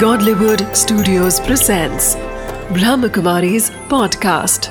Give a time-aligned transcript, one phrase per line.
[0.00, 2.16] Godlywood Studios presents
[2.76, 4.68] Brahmakumari's podcast.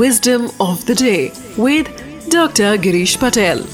[0.00, 1.88] Wisdom of the day with
[2.28, 2.76] Dr.
[2.76, 3.64] Girish Patel.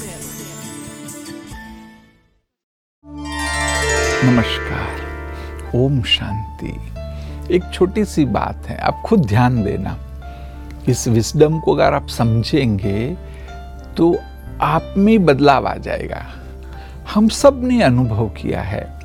[4.23, 6.73] नमस्कार ओम शांति
[7.55, 9.97] एक छोटी सी बात है आप खुद ध्यान देना
[10.89, 12.99] इस विस्डम को अगर आप समझेंगे
[13.97, 14.15] तो
[14.73, 16.25] आप में बदलाव आ जाएगा
[17.13, 18.99] हम सबने अनुभव किया है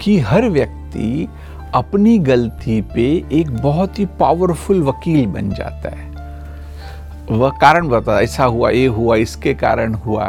[0.00, 1.28] कि हर व्यक्ति
[1.74, 6.10] अपनी गलती पे एक बहुत ही पावरफुल वकील बन जाता है।
[7.30, 10.28] वह कारण बता ऐसा हुआ, ये हुआ, इसके कारण हुआ।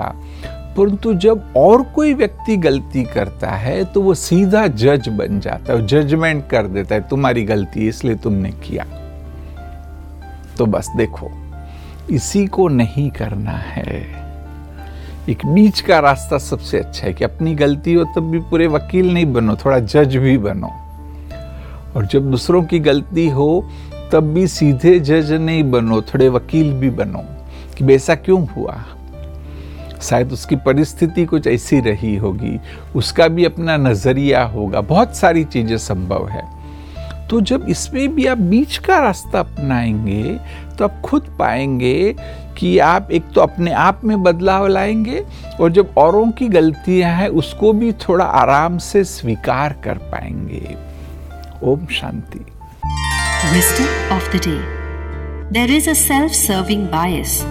[0.78, 5.88] परंतु जब और कोई व्यक्ति गलती करता है तो वो सीधा जज बन जाता है
[5.88, 8.86] जजमेंट कर देता है, तुम्हारी गलती इसलिए तुमने किया।
[10.58, 11.32] तो बस देखो,
[12.12, 14.31] इसी को नहीं करना है।
[15.30, 19.14] एक बीच का रास्ता सबसे अच्छा है कि अपनी गलती हो तब भी पूरे वकील
[19.14, 20.70] नहीं बनो, थोड़ा जज भी बनो।
[21.96, 23.70] और जब दूसरों की गलती हो,
[24.12, 27.24] तब भी सीधे जज नहीं बनो, थोड़े वकील भी बनो
[27.78, 28.84] कि वैसा क्यों हुआ?
[30.02, 32.60] शायद उसकी परिस्थिति कुछ ऐसी रही होगी,
[32.96, 36.61] उसका भी अपना नज़रिया होगा, बहुत सारी चीज़ें संभव है।
[37.32, 40.40] तो जब इसमें भी आप बीच का रास्ता अपनाएँगे
[40.78, 42.16] तो आप खुद पाएँगे
[42.58, 45.26] कि आप एक तो अपने आप में बदलाव लाएँगे
[45.62, 50.76] और जब औरों की गलतियाँ हैं, उसको भी थोड़ा आराम से स्वीकार कर पाएँगे।
[51.64, 52.46] ओम शांति।
[54.16, 54.60] Of the day
[55.52, 57.42] there is self serving bias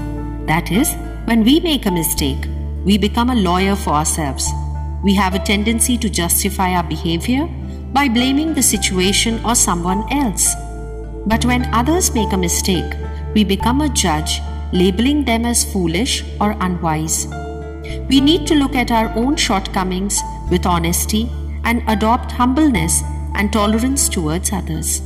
[0.46, 0.90] that is
[1.28, 2.46] when we make a mistake
[2.86, 5.32] we become a lawyer for selves we have
[7.92, 10.54] by blaming the situation or someone else.
[11.26, 12.94] But when others make a mistake,
[13.34, 14.40] we become a judge
[14.72, 17.26] labeling them as foolish or unwise.
[18.08, 21.28] We need to look at our own shortcomings with honesty
[21.64, 23.02] and adopt humbleness
[23.34, 25.02] and tolerance towards others.